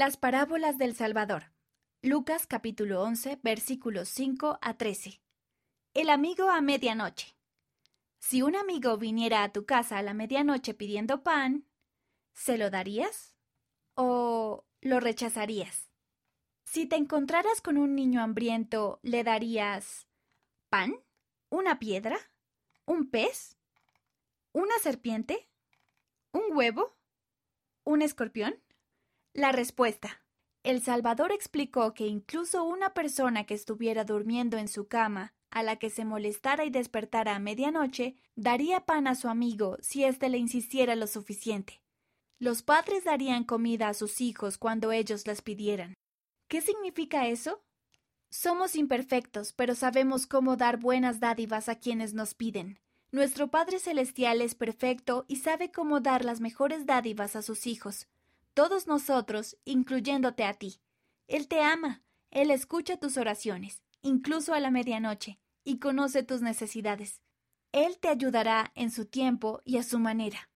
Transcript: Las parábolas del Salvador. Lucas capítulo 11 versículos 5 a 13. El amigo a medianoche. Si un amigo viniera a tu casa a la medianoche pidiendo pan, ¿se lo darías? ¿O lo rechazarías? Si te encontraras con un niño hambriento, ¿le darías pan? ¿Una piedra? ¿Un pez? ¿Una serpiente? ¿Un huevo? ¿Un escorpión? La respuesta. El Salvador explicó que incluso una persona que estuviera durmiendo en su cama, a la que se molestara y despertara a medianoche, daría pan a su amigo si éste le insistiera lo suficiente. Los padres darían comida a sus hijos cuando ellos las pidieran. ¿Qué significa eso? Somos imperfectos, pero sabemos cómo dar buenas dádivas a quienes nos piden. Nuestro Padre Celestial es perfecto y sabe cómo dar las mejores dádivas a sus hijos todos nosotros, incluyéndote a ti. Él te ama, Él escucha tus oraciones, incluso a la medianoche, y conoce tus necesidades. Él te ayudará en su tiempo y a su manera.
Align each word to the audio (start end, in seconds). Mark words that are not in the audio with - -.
Las 0.00 0.16
parábolas 0.16 0.78
del 0.78 0.94
Salvador. 0.94 1.52
Lucas 2.00 2.46
capítulo 2.46 3.02
11 3.02 3.38
versículos 3.42 4.08
5 4.08 4.58
a 4.62 4.78
13. 4.78 5.20
El 5.92 6.08
amigo 6.08 6.48
a 6.48 6.62
medianoche. 6.62 7.36
Si 8.18 8.40
un 8.40 8.56
amigo 8.56 8.96
viniera 8.96 9.42
a 9.42 9.52
tu 9.52 9.66
casa 9.66 9.98
a 9.98 10.02
la 10.02 10.14
medianoche 10.14 10.72
pidiendo 10.72 11.22
pan, 11.22 11.66
¿se 12.32 12.56
lo 12.56 12.70
darías? 12.70 13.36
¿O 13.92 14.64
lo 14.80 15.00
rechazarías? 15.00 15.90
Si 16.64 16.86
te 16.86 16.96
encontraras 16.96 17.60
con 17.60 17.76
un 17.76 17.94
niño 17.94 18.22
hambriento, 18.22 19.00
¿le 19.02 19.22
darías 19.22 20.08
pan? 20.70 20.94
¿Una 21.50 21.78
piedra? 21.78 22.16
¿Un 22.86 23.10
pez? 23.10 23.58
¿Una 24.52 24.78
serpiente? 24.78 25.50
¿Un 26.32 26.56
huevo? 26.56 26.96
¿Un 27.84 28.00
escorpión? 28.00 28.58
La 29.32 29.52
respuesta. 29.52 30.24
El 30.64 30.82
Salvador 30.82 31.30
explicó 31.30 31.94
que 31.94 32.06
incluso 32.06 32.64
una 32.64 32.94
persona 32.94 33.44
que 33.44 33.54
estuviera 33.54 34.04
durmiendo 34.04 34.58
en 34.58 34.66
su 34.66 34.88
cama, 34.88 35.34
a 35.50 35.62
la 35.62 35.76
que 35.76 35.88
se 35.88 36.04
molestara 36.04 36.64
y 36.64 36.70
despertara 36.70 37.36
a 37.36 37.38
medianoche, 37.38 38.16
daría 38.34 38.86
pan 38.86 39.06
a 39.06 39.14
su 39.14 39.28
amigo 39.28 39.76
si 39.82 40.02
éste 40.04 40.28
le 40.30 40.38
insistiera 40.38 40.96
lo 40.96 41.06
suficiente. 41.06 41.80
Los 42.40 42.62
padres 42.62 43.04
darían 43.04 43.44
comida 43.44 43.88
a 43.88 43.94
sus 43.94 44.20
hijos 44.20 44.58
cuando 44.58 44.90
ellos 44.90 45.28
las 45.28 45.42
pidieran. 45.42 45.94
¿Qué 46.48 46.60
significa 46.60 47.28
eso? 47.28 47.62
Somos 48.30 48.74
imperfectos, 48.74 49.52
pero 49.52 49.76
sabemos 49.76 50.26
cómo 50.26 50.56
dar 50.56 50.78
buenas 50.78 51.20
dádivas 51.20 51.68
a 51.68 51.76
quienes 51.76 52.14
nos 52.14 52.34
piden. 52.34 52.80
Nuestro 53.12 53.48
Padre 53.48 53.78
Celestial 53.78 54.40
es 54.40 54.56
perfecto 54.56 55.24
y 55.28 55.36
sabe 55.36 55.70
cómo 55.70 56.00
dar 56.00 56.24
las 56.24 56.40
mejores 56.40 56.84
dádivas 56.84 57.36
a 57.36 57.42
sus 57.42 57.68
hijos 57.68 58.08
todos 58.60 58.86
nosotros, 58.86 59.56
incluyéndote 59.64 60.44
a 60.44 60.52
ti. 60.52 60.82
Él 61.28 61.48
te 61.48 61.62
ama, 61.62 62.02
Él 62.30 62.50
escucha 62.50 62.98
tus 62.98 63.16
oraciones, 63.16 63.82
incluso 64.02 64.52
a 64.52 64.60
la 64.60 64.70
medianoche, 64.70 65.40
y 65.64 65.78
conoce 65.78 66.22
tus 66.24 66.42
necesidades. 66.42 67.22
Él 67.72 67.98
te 67.98 68.08
ayudará 68.08 68.70
en 68.74 68.90
su 68.90 69.06
tiempo 69.06 69.62
y 69.64 69.78
a 69.78 69.82
su 69.82 69.98
manera. 69.98 70.46